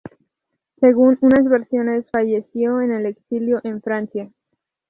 [0.79, 4.31] Según unas versiones, falleció en el exilio en Francia.